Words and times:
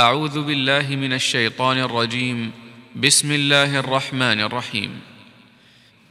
أعوذ 0.00 0.42
بالله 0.46 0.96
من 0.96 1.12
الشيطان 1.12 1.78
الرجيم. 1.78 2.52
بسم 2.96 3.32
الله 3.32 3.78
الرحمن 3.78 4.40
الرحيم. 4.40 5.00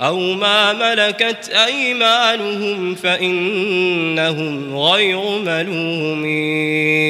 أو 0.00 0.18
ما 0.18 0.72
ملكت 0.72 1.48
أيمانهم 1.66 2.94
فإنهم 2.94 4.78
غير 4.78 5.20
ملومين. 5.38 7.00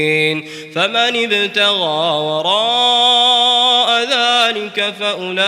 فمن 0.74 1.32
ابتغى 1.32 2.20
وراء 2.20 4.00
ذلك 4.00 4.94
فأولئك 5.00 5.40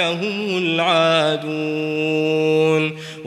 هم 0.00 0.58
العادون. 0.58 1.93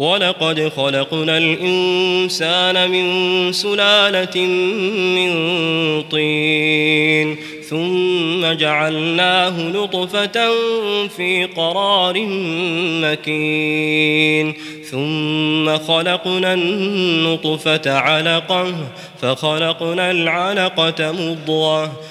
ولقد 0.00 0.72
خلقنا 0.76 1.38
الإنسان 1.38 2.90
من 2.90 3.52
سلالة 3.52 4.40
من 5.16 5.32
طين 6.02 7.36
ثم 7.68 8.52
جعلناه 8.52 9.62
نطفة 9.68 10.50
في 11.08 11.44
قرار 11.56 12.14
مكين 13.02 14.54
ثم 14.90 15.78
خلقنا 15.78 16.54
النطفة 16.54 17.92
علقة 17.92 18.74
فخلقنا 19.22 20.10
العلقة 20.10 21.12
مضغة 21.12 21.92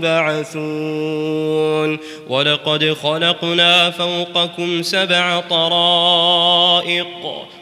تبعثون 0.00 1.98
ولقد 2.28 2.92
خلقنا 3.02 3.90
فوقكم 3.90 4.82
سبع 4.82 5.40
طرائق. 5.40 7.06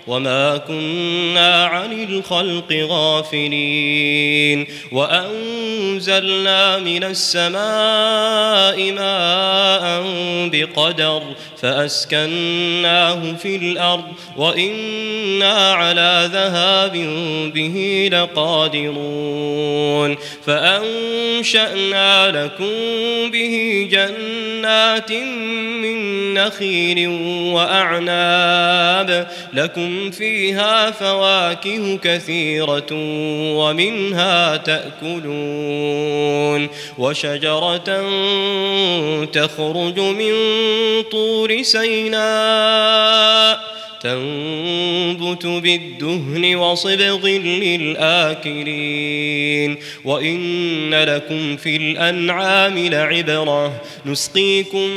وما 0.07 0.57
كنا 0.57 1.65
عن 1.65 1.93
الخلق 1.93 2.73
غافلين 2.73 4.67
وأنزلنا 4.93 6.79
من 6.79 7.05
السماء 7.05 8.93
ماء 8.93 10.05
بقدر 10.53 11.23
فأسكناه 11.63 13.33
في 13.33 13.57
الأرض 13.57 14.05
وإنا 14.37 15.73
على 15.73 16.31
ذهاب 16.33 16.93
به 17.55 18.09
لقادرون 18.13 20.17
فأنشأنا 20.47 22.45
لكم 22.45 22.71
به 23.31 23.89
جنات 23.91 25.13
من 25.83 26.15
نخيل 26.35 27.09
وأعناب 27.55 29.29
لكم 29.53 29.94
فيها 30.11 30.91
فواكه 30.91 31.97
كثيرة 31.97 32.87
ومنها 33.57 34.57
تأكلون 34.57 36.25
وشجرة 36.99 38.03
تخرج 39.25 40.01
من 40.01 40.33
طور 41.13 41.63
سيناء 41.63 43.05
تنبت 44.05 45.47
بالدهن 45.47 46.57
وصبغ 46.57 47.27
للآكلين 47.67 48.97
وإن 50.05 50.95
لكم 50.95 51.57
في 51.57 51.77
الأنعام 51.77 52.79
لعبرة 52.79 53.83
نسقيكم 54.07 54.89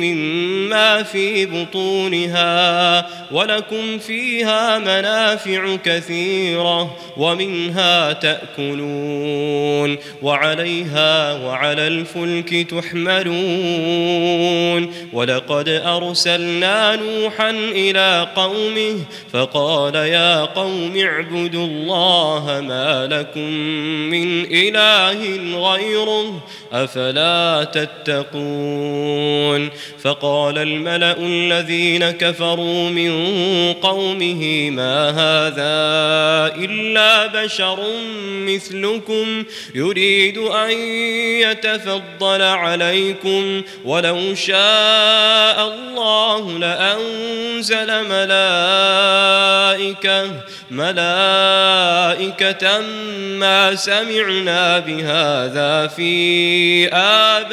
مما 0.00 1.02
في 1.02 1.46
بطونها 1.46 3.06
ولكم 3.32 3.98
فيها 3.98 4.78
منافع 4.78 5.76
كثيرة 5.76 6.96
ومنها 7.16 8.12
تأكلون 8.12 9.98
وعليها 10.22 11.34
وعلى 11.34 11.86
الفلك 11.86 12.70
تحملون 12.70 13.32
ولقد 15.12 15.68
أرسلنا 15.68 16.96
نوحا 16.96 17.50
إلى 17.50 18.28
قومه 18.36 18.41
فقال 19.32 19.94
يا 19.94 20.44
قوم 20.44 20.96
اعبدوا 20.96 21.66
الله 21.66 22.64
ما 22.68 23.06
لكم 23.06 23.50
من 24.10 24.44
إله 24.44 25.36
غيره 25.70 26.42
أفلا 26.72 27.64
تتقون 27.64 29.70
فقال 30.02 30.58
الملأ 30.58 31.16
الذين 31.18 32.10
كفروا 32.10 32.90
من 32.90 33.12
قومه 33.72 34.70
ما 34.70 35.10
هذا 35.10 35.72
إلا 36.64 37.26
بشر 37.26 37.78
مثلكم 38.46 39.44
يريد 39.74 40.38
أن 40.38 40.70
يتفضل 41.40 42.42
عليكم 42.42 43.62
ولو 43.84 44.34
شاء 44.34 45.74
الله 45.74 46.58
لأنزل 46.58 48.08
ملائكة 48.08 48.31
ملائكة 50.72 52.64
ما 53.38 53.74
سمعنا 53.74 54.78
بهذا 54.78 55.86
في 55.86 56.88
آبائنا 56.92 57.52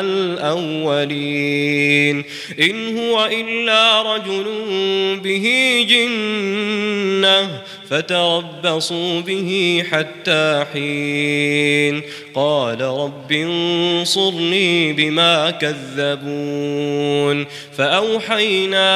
الأولين. 0.00 2.24
إن 2.60 2.98
هو 2.98 3.28
إلا 3.32 4.02
رجل 4.02 4.46
به 5.24 5.86
جنة 5.90 7.48
فتربصوا 7.90 9.20
به 9.20 9.82
حتى 9.90 10.64
حين. 10.72 12.02
قال 12.36 12.80
رب 12.80 13.32
انصرني 13.32 14.92
بما 14.92 15.50
كذبون 15.50 17.46
فأوحينا 17.76 18.86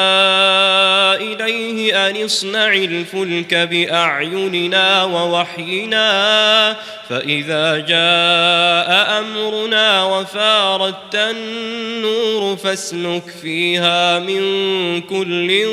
إليه 1.14 2.08
أن 2.08 2.24
اصنع 2.24 2.74
الفلك 2.74 3.54
بأعيننا 3.54 5.04
ووحينا 5.04 6.76
فإذا 7.08 7.78
جاء 7.78 9.18
أمرنا 9.20 10.04
وفارت 10.04 11.14
النور 11.14 12.56
فاسلك 12.56 13.22
فيها 13.42 14.18
من 14.18 14.40
كل 15.00 15.66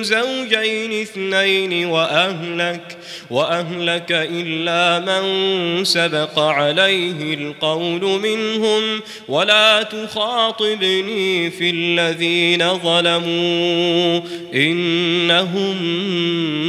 زوجين 0.00 1.02
اثنين 1.02 1.86
وأهلك 1.86 2.99
وأهلك 3.30 4.10
إلا 4.10 4.98
من 4.98 5.84
سبق 5.84 6.38
عليه 6.38 7.34
القول 7.34 8.20
منهم 8.20 9.00
ولا 9.28 9.82
تخاطبني 9.82 11.50
في 11.50 11.70
الذين 11.70 12.78
ظلموا 12.78 14.20
إنهم 14.54 15.76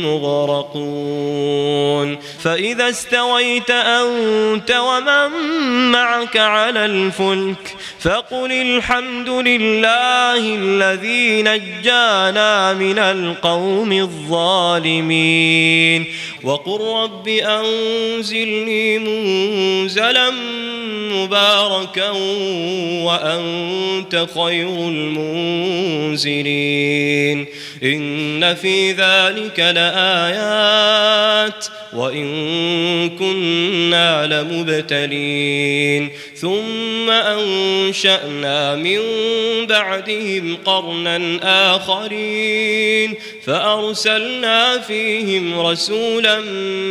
مغرقون. 0.05 1.71
فإذا 2.43 2.89
استويت 2.89 3.69
أنت 3.71 4.71
ومن 4.71 5.31
معك 5.91 6.37
على 6.37 6.85
الفلك 6.85 7.75
فقل 7.99 8.51
الحمد 8.51 9.29
لله 9.29 10.55
الذي 10.55 11.41
نجانا 11.41 12.73
من 12.73 12.99
القوم 12.99 13.91
الظالمين. 13.91 15.41
وقل 16.51 16.81
رب 16.81 17.27
أنزلني 17.27 18.99
منزلا 18.99 20.29
مباركا 21.11 22.09
وأنت 23.03 24.27
خير 24.35 24.69
المنزلين. 24.69 26.31
إن 27.83 28.55
في 28.55 28.91
ذلك 28.91 29.59
لآيات 29.59 31.65
وإن 31.93 33.09
كنا 33.09 34.27
لمبتلين. 34.27 36.09
ثم 36.35 37.09
أنشأنا 37.09 38.75
من 38.75 38.99
بعدهم 39.67 40.57
قرنا 40.65 41.39
آخرين. 41.75 43.13
فأرسلنا 43.45 44.79
فيهم 44.79 45.59
رسولا 45.59 46.39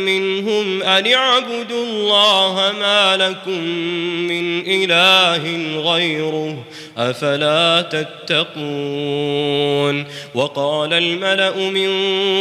منهم 0.05 0.83
أن 0.83 1.13
اعبدوا 1.13 1.85
الله 1.85 2.73
ما 2.79 3.17
لكم 3.17 3.61
من 4.11 4.63
إله 4.67 5.43
غيره. 5.91 6.57
أفلا 6.97 7.81
تتقون؟ 7.81 8.61
وقال 10.35 10.93
الملأ 10.93 11.55
من 11.55 11.91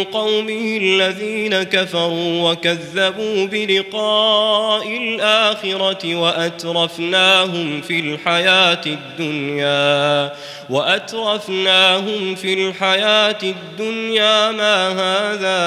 قومه 0.05 0.79
الذين 0.83 1.63
كفروا 1.63 2.51
وكذبوا 2.51 3.47
بلقاء 3.47 4.97
الآخرة 4.97 6.15
وأترفناهم 6.15 7.81
في 7.81 8.01
الحياة 8.01 8.81
الدنيا 8.87 10.33
وأترفناهم 10.71 12.35
في 12.35 12.55
الحياة 12.55 13.39
الدنيا 13.43 14.51
ما 14.51 14.89
هذا 14.89 15.61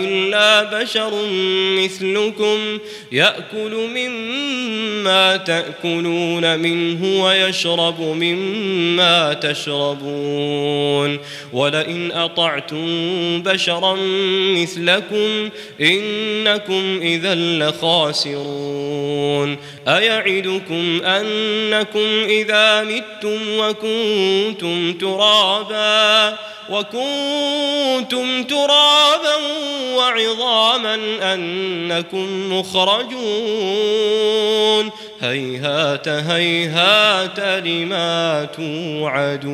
إلا 0.00 0.62
بشر 0.62 1.12
مثلكم 1.78 2.78
يأكل 3.12 3.88
مما 3.94 5.36
تأكلون 5.36 6.58
منه 6.58 7.24
ويشرب 7.24 7.85
مما 8.00 9.32
تشربون. 9.32 11.18
ولئن 11.52 12.12
أطعتم 12.12 12.86
بشرا 13.42 13.96
مثلكم 14.56 15.50
إنكم 15.80 17.00
إذا 17.02 17.34
لخاسرون. 17.34 18.76
أيعدكم 19.88 21.00
أنكم 21.04 22.24
إذا 22.28 22.82
متم 22.82 23.58
وكنتم 23.58 24.92
ترابا 24.92 26.36
وكنتم 26.70 28.44
ترابا 28.44 29.36
وعظاما 29.96 30.94
أنكم 31.34 32.58
مخرجون. 32.58 33.76
هيهات 35.30 36.08
هيهات 36.08 37.40
لما 37.66 38.48
توعدون. 38.56 39.46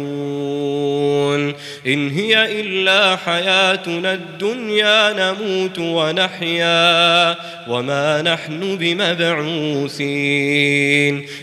إن 1.87 2.11
هي 2.11 2.61
إلا 2.61 3.17
حياتنا 3.17 4.15
الدنيا 4.15 5.13
نموت 5.13 5.79
ونحيا 5.79 7.37
وما 7.69 8.23
نحن 8.23 8.77
بمبعوثين. 8.77 10.03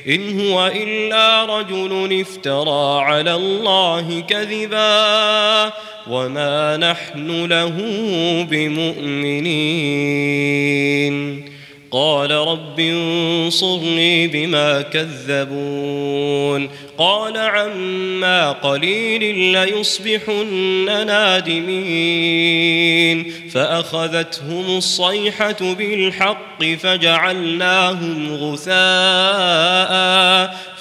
إن 0.07 0.39
هو 0.39 0.67
إلا 0.67 1.45
رجل 1.45 2.19
افترى 2.21 3.01
على 3.01 3.35
الله 3.35 4.23
كذبا 4.29 5.73
وما 6.09 6.77
نحن 6.77 7.45
له 7.45 7.73
بمؤمنين. 8.51 9.49
قال 11.91 12.31
رب 12.31 12.79
انصرني 12.79 14.27
بما 14.27 14.81
كذبون 14.81 16.69
قال 16.99 17.37
عما 17.37 18.51
قليل 18.51 19.35
ليصبحن 19.35 21.07
نادمين. 21.07 22.59
فأخذتهم 23.53 24.77
الصيحة 24.77 25.57
بالحق 25.61 26.63
فجعلناهم 26.63 28.35
غثاء 28.35 29.89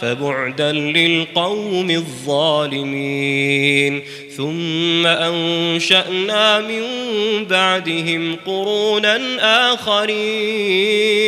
فبعدا 0.01 0.73
للقوم 0.73 1.91
الظالمين. 1.91 4.03
ثم 4.37 5.07
أنشأنا 5.07 6.61
من 6.61 6.83
بعدهم 7.45 8.37
قرونا 8.47 9.19
آخرين. 9.75 11.28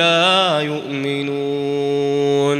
يؤمنون. 0.61 2.59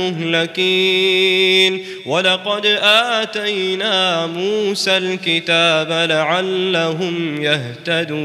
المهلكين. 0.00 1.84
ولقد 2.06 2.66
آتينا 2.82 4.26
موسى 4.26 4.96
الكتاب 4.96 5.92
لعلهم 6.10 7.42
يهتدون. 7.42 8.20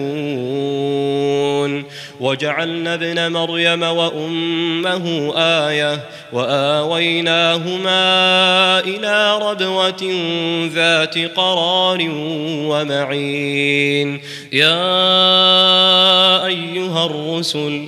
وجعلنا 2.20 2.94
ابن 2.94 3.32
مريم 3.32 3.84
وأمه 3.84 5.34
آية 5.38 6.00
وآويناهما 6.34 8.00
إلى 8.80 9.40
ربوة 9.42 10.14
ذات 10.74 11.18
قرار 11.18 12.08
ومعين. 12.70 14.22
يا 14.54 14.86
أيها 16.46 17.06
الرسل 17.06 17.88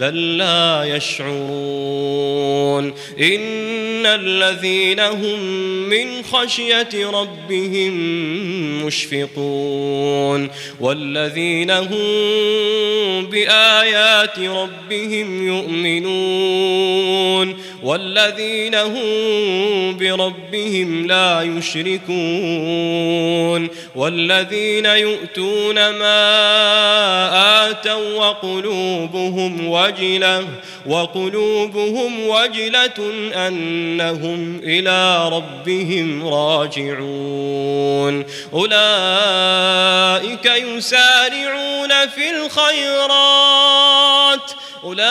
بل 0.00 0.36
لا 0.36 0.84
يشعرون 0.84 2.84
إن 3.20 4.06
الذين 4.06 5.00
هم 5.00 5.40
من 5.88 6.22
خشية 6.22 7.10
ربهم 7.10 7.94
مشفقون 8.86 10.50
والذين 10.80 11.70
هم 11.70 13.26
بآيات 13.26 14.38
ربهم 14.38 15.46
يؤمنون 15.46 16.94
والذين 17.82 18.74
هم 18.74 19.04
بربهم 19.96 21.06
لا 21.06 21.42
يشركون 21.42 22.14
والذين 23.94 24.86
يؤتون 24.86 25.74
ما 25.74 26.30
آتوا 27.70 28.14
وقلوبهم 28.14 29.66
وجلة 29.84 30.46
وقلوبهم 30.86 32.28
وجلة 32.28 33.12
أنهم 33.48 34.60
إلى 34.64 35.28
ربهم 35.28 36.28
راجعون. 36.28 38.24
أولئك 38.52 40.46
يسارعون 40.46 42.08
في 42.08 42.30
الخيرات. 42.30 43.74
أولئك 44.84 45.04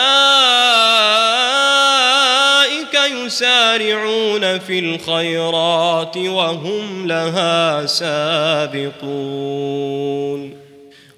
يسارعون 3.24 4.58
في 4.58 4.78
الخيرات 4.78 6.16
وهم 6.16 7.06
لها 7.06 7.86
سابقون. 7.86 9.04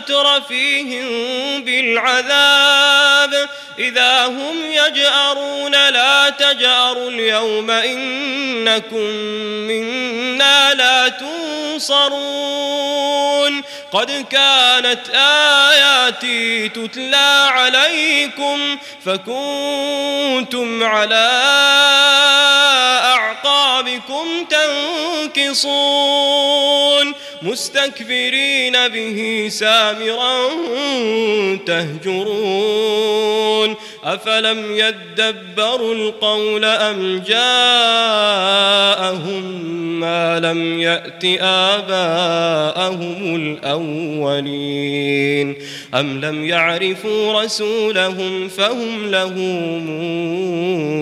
اخذنا 0.00 0.38
مترفيهم 0.40 1.64
بالعذاب 1.64 3.48
إذا 3.78 4.26
هم 4.26 4.56
يجأرون 4.64 5.72
لا 5.72 6.30
تجأروا 6.30 7.10
اليوم 7.10 7.70
إنكم 7.70 9.10
منا 9.68 10.74
لا 10.74 11.08
تنصرون 11.08 12.10
قد 13.92 14.26
كانت 14.30 15.08
آياتي 15.14 16.68
تتلى 16.68 17.48
عليكم 17.50 18.78
فكنتم 19.04 20.84
على 20.84 21.30
أعقابكم 23.04 24.46
تنكصون 25.34 27.14
مستكبرين 27.42 28.88
به 28.88 29.48
سامرا 29.50 30.48
تهجرون. 31.66 33.76
أفلم 34.04 34.76
يدبروا 34.76 35.94
القول 35.94 36.64
أم 36.64 37.22
جاءهم 37.28 38.70
ما 40.00 40.40
لم 40.40 40.80
يأت 40.80 41.24
آباءهم 41.40 43.36
الأولين؟ 43.36 45.56
أم 45.94 46.20
لم 46.20 46.44
يعرفوا 46.44 47.42
رسولهم 47.42 48.48
فهم 48.48 49.10
له 49.10 49.34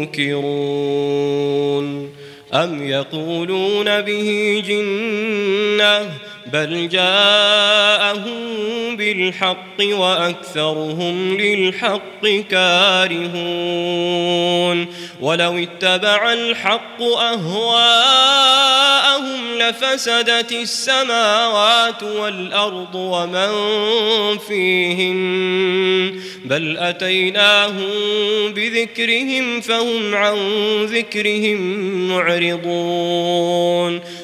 منكرون؟ 0.07 2.18
أم 2.55 2.89
يقولون 2.89 4.01
به 4.01 4.63
جنة 4.67 6.11
بل 6.53 6.89
جاءهم 6.89 8.57
بالحق 8.97 9.81
وأكثرهم 9.81 11.41
للحق 11.41 12.27
كارهون 12.51 13.39
ولو 15.21 15.59
اتبع 15.59 16.33
الحق 16.33 17.03
أهواءهم 17.03 19.08
لفسدت 19.59 20.53
السماوات 20.53 22.03
والأرض 22.03 22.95
ومن 22.95 23.49
فيهن 24.39 26.21
بل 26.45 26.79
أتيناهم 26.79 27.89
بذكرهم 28.55 29.61
فهم 29.61 30.15
عن 30.15 30.37
ذكرهم 30.85 31.59
معرضون 32.09 34.01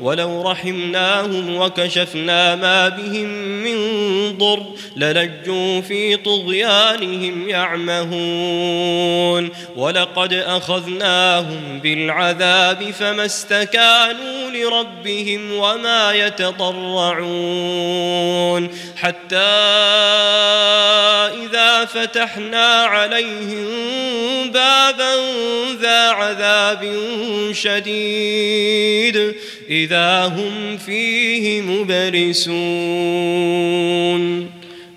ولو 0.00 0.42
رحمناهم 0.42 1.56
وكشفنا 1.56 2.54
ما 2.54 2.88
بهم 2.88 3.28
من 3.64 3.78
ضر 4.38 4.62
للجوا 4.96 5.80
في 5.80 6.16
طغيانهم 6.16 7.48
يعمهون. 7.48 9.50
ولقد 9.76 10.32
أخذناهم 10.32 11.80
بالعذاب 11.82 12.90
فما 12.90 13.24
استكانوا 13.24 14.50
لربهم 14.50 15.52
وما 15.52 16.12
يتضرعون. 16.12 17.28
حتى 18.96 19.36
إذا 21.44 21.84
فتحنا 21.84 22.66
عليهم 22.66 23.68
بابا 24.50 25.14
ذا 25.80 26.08
عذاب 26.08 26.96
شديد. 27.52 29.34
إذا 29.70 30.24
هم 30.26 30.76
فيه 30.76 31.62
مبلسون 31.62 32.58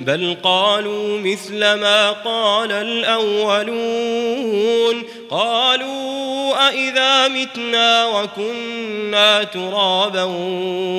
بل 0.00 0.36
قالوا 0.42 1.18
مثل 1.18 1.58
ما 1.58 2.10
قال 2.10 2.72
الأولون. 2.72 4.30
قالوا 5.30 6.68
أإذا 6.68 7.28
متنا 7.28 8.06
وكنا 8.06 9.44
ترابا 9.44 10.22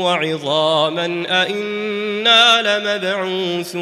وعظاما 0.03 1.25
أإنا 1.29 2.61
لمبعوثون. 2.79 3.81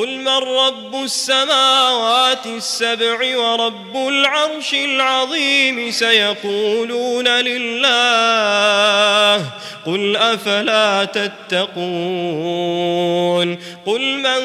قل 0.00 0.18
من 0.18 0.28
رب 0.28 1.04
السماوات 1.04 2.46
السبع 2.46 3.36
ورب 3.36 3.96
العرش 3.96 4.74
العظيم 4.74 5.90
سيقولون 5.90 7.28
لله 7.28 8.30
قل 9.86 10.16
أفلا 10.16 11.04
تتقون 11.04 11.68
قل 13.86 14.16
من 14.16 14.40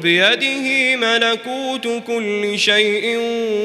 بيده 0.00 0.96
ملكوت 0.96 2.02
كل 2.06 2.58
شيء 2.58 3.18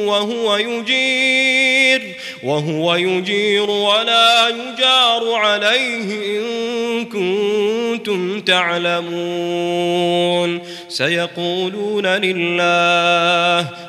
وهو 0.06 0.58
يجير 0.58 2.16
وهو 2.44 2.96
يجير 2.96 3.70
ولا 3.70 4.50
يجار 4.50 5.34
عليه 5.34 6.40
إن 6.40 7.06
كنتم 8.10 8.40
تعلمون. 8.42 10.00
سيقولون 10.88 12.06
لله 12.06 13.89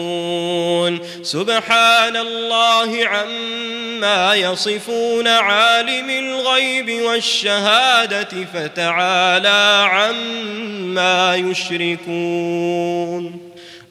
يصفون 0.01 0.99
سبحان 1.23 2.17
الله 2.17 3.05
عما 3.05 4.35
يصفون 4.35 5.27
عالم 5.27 6.09
الغيب 6.09 7.01
والشهادة 7.01 8.45
فتعالى 8.53 9.89
عما 9.91 11.35
يشركون. 11.35 12.71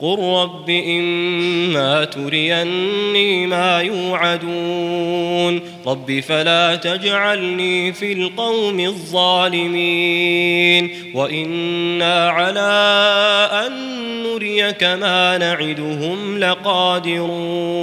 قل 0.01 0.19
رب 0.19 0.71
إما 0.71 2.05
تريني 2.05 3.47
ما 3.47 3.81
يوعدون 3.81 5.61
رب 5.87 6.21
فلا 6.21 6.77
تجعلني 6.77 7.93
في 7.93 8.13
القوم 8.13 8.81
الظالمين 8.81 9.91
وإنا 11.15 12.31
على 12.31 12.61
أن 13.67 14.01
نريك 14.23 14.85
ما 14.85 15.39
نعدهم 15.39 16.39
لقادرون 16.39 17.81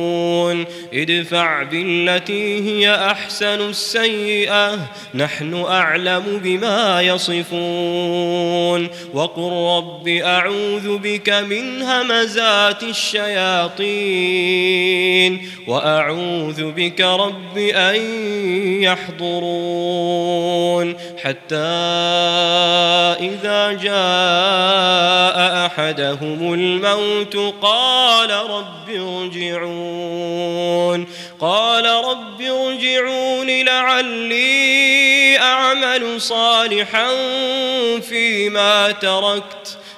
ادفع 0.94 1.64
بالتي 1.64 2.70
هي 2.70 2.96
أحسن 2.96 3.70
السيئة 3.70 4.80
نحن 5.16 5.54
أعلم 5.54 6.24
بما 6.44 7.02
يصفون 7.02 8.88
وقل 9.14 9.78
رب 9.78 10.08
أعوذ 10.08 10.98
بك 10.98 11.30
من 11.30 11.82
همزات 12.08 12.84
الشياطين 12.84 13.88
وأعوذ 15.68 16.72
بك 16.72 17.02
رب 17.02 17.58
أن 17.58 17.96
يحضرون 18.84 20.38
حتى 21.24 21.56
إذا 23.20 23.72
جاء 23.72 25.66
أحدهم 25.66 26.54
الموت 26.54 27.38
قال 27.62 28.32
رب 28.32 28.90
ارجعون 28.90 31.08
قال 31.40 31.86
رب 31.86 32.42
ارجعون 32.42 33.66
لعلي 33.66 35.38
أعمل 35.40 36.22
صالحا 36.22 37.08
فيما 38.02 38.92
تركت 38.92 39.78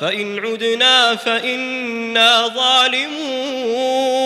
فإن 0.00 0.46
عدنا 0.46 1.16
فإنا 1.16 2.48
ظالمون. 2.48 4.18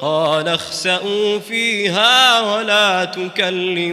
قال 0.00 0.48
اخسأوا 0.48 1.38
فيها 1.38 2.40
ولا 2.40 3.04
تكلمون. 3.04 3.92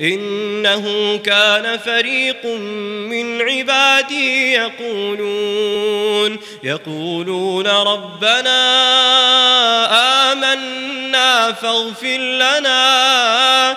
إنه 0.00 1.16
كان 1.16 1.78
فريق 1.78 2.46
من 2.46 3.42
عبادي 3.42 4.52
يقولون 4.52 6.38
يقولون 6.62 7.66
ربنا 7.66 8.60
آمنا 10.32 11.52
فاغفر 11.52 12.18
لنا. 12.18 13.76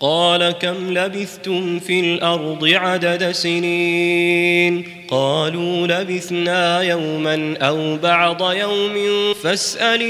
قال 0.00 0.50
كم 0.50 0.98
لبثتم 0.98 1.78
في 1.78 2.00
الأرض 2.00 2.64
عدد 2.64 3.30
سنين 3.30 4.84
قالوا 5.10 5.86
لبثنا 5.86 6.82
يوما 6.82 7.56
أو 7.62 7.96
بعض 7.96 8.52
يوم 8.52 8.94
فاسأل 9.42 10.02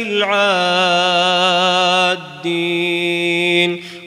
العادين 2.32 2.50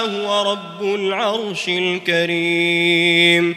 هو 0.00 0.52
رب 0.52 0.94
العرش 0.94 1.68
الكريم. 1.68 3.56